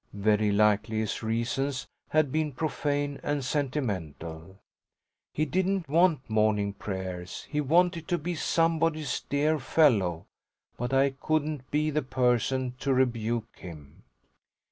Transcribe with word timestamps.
Very 0.17 0.51
likely 0.51 0.97
his 1.01 1.21
reasons 1.21 1.85
had 2.09 2.31
been 2.31 2.53
profane 2.53 3.19
and 3.21 3.45
sentimental; 3.45 4.57
he 5.31 5.45
didn't 5.45 5.87
want 5.87 6.27
morning 6.27 6.73
prayers, 6.73 7.45
he 7.51 7.61
wanted 7.61 8.07
to 8.07 8.17
be 8.17 8.33
somebody's 8.33 9.19
dear 9.29 9.59
fellow; 9.59 10.25
but 10.75 10.91
I 10.91 11.11
couldn't 11.11 11.69
be 11.69 11.91
the 11.91 12.01
person 12.01 12.73
to 12.79 12.91
rebuke 12.91 13.59
him. 13.59 14.01